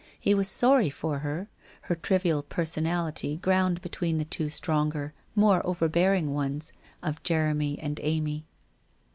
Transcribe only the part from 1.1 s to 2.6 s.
her, her trivial